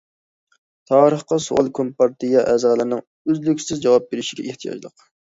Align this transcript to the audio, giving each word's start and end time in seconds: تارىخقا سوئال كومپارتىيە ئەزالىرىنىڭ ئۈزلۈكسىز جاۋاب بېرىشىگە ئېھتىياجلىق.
تارىخقا 0.91 1.37
سوئال 1.49 1.69
كومپارتىيە 1.81 2.49
ئەزالىرىنىڭ 2.55 3.05
ئۈزلۈكسىز 3.11 3.87
جاۋاب 3.89 4.13
بېرىشىگە 4.13 4.51
ئېھتىياجلىق. 4.53 5.03